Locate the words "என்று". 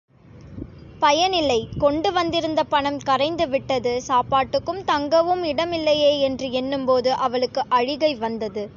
6.19-6.51